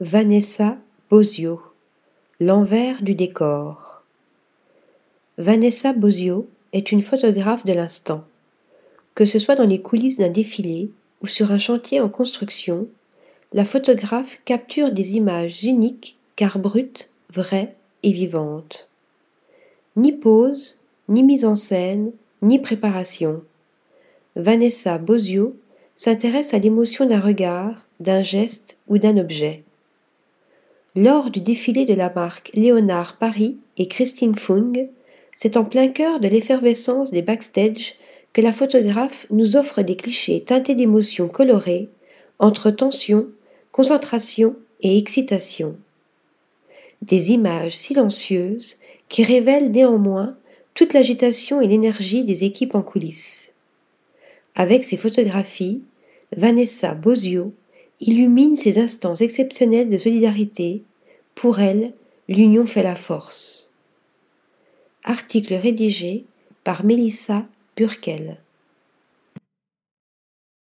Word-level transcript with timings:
Vanessa 0.00 0.76
Bozio 1.08 1.60
L'envers 2.40 3.00
du 3.00 3.14
décor 3.14 4.02
Vanessa 5.38 5.92
Bozio 5.92 6.48
est 6.72 6.90
une 6.90 7.00
photographe 7.00 7.64
de 7.64 7.72
l'instant. 7.72 8.24
Que 9.14 9.24
ce 9.24 9.38
soit 9.38 9.54
dans 9.54 9.68
les 9.68 9.80
coulisses 9.80 10.18
d'un 10.18 10.30
défilé 10.30 10.90
ou 11.22 11.28
sur 11.28 11.52
un 11.52 11.58
chantier 11.58 12.00
en 12.00 12.08
construction, 12.08 12.88
la 13.52 13.64
photographe 13.64 14.40
capture 14.44 14.90
des 14.90 15.14
images 15.14 15.62
uniques 15.62 16.18
car 16.34 16.58
brutes, 16.58 17.10
vraies 17.32 17.76
et 18.02 18.10
vivantes. 18.10 18.90
Ni 19.94 20.10
pose, 20.10 20.80
ni 21.08 21.22
mise 21.22 21.44
en 21.44 21.54
scène, 21.54 22.10
ni 22.42 22.58
préparation. 22.58 23.44
Vanessa 24.34 24.98
Bozio 24.98 25.54
s'intéresse 25.94 26.52
à 26.52 26.58
l'émotion 26.58 27.06
d'un 27.06 27.20
regard, 27.20 27.86
d'un 28.00 28.24
geste 28.24 28.76
ou 28.88 28.98
d'un 28.98 29.18
objet. 29.18 29.62
Lors 30.96 31.30
du 31.30 31.40
défilé 31.40 31.86
de 31.86 31.94
la 31.94 32.08
marque 32.08 32.52
Léonard 32.54 33.16
Paris 33.18 33.58
et 33.78 33.88
Christine 33.88 34.36
Fung, 34.36 34.72
c'est 35.34 35.56
en 35.56 35.64
plein 35.64 35.88
cœur 35.88 36.20
de 36.20 36.28
l'effervescence 36.28 37.10
des 37.10 37.22
backstage 37.22 37.96
que 38.32 38.40
la 38.40 38.52
photographe 38.52 39.26
nous 39.30 39.56
offre 39.56 39.82
des 39.82 39.96
clichés 39.96 40.44
teintés 40.44 40.76
d'émotions 40.76 41.26
colorées 41.26 41.88
entre 42.38 42.70
tension, 42.70 43.26
concentration 43.72 44.54
et 44.82 44.96
excitation. 44.96 45.76
Des 47.02 47.32
images 47.32 47.76
silencieuses 47.76 48.76
qui 49.08 49.24
révèlent 49.24 49.72
néanmoins 49.72 50.36
toute 50.74 50.92
l'agitation 50.92 51.60
et 51.60 51.66
l'énergie 51.66 52.22
des 52.22 52.44
équipes 52.44 52.76
en 52.76 52.82
coulisses. 52.82 53.52
Avec 54.54 54.84
ses 54.84 54.96
photographies, 54.96 55.82
Vanessa 56.36 56.94
Bozio 56.94 57.52
illumine 58.06 58.54
ces 58.56 58.78
instants 58.78 59.16
exceptionnels 59.16 59.88
de 59.88 59.96
solidarité. 59.96 60.82
Pour 61.34 61.60
elle, 61.60 61.94
l'union 62.28 62.66
fait 62.66 62.82
la 62.82 62.96
force. 62.96 63.70
Article 65.04 65.54
rédigé 65.54 66.24
par 66.64 66.84
Mélissa 66.84 67.46
Burkel. 67.76 68.38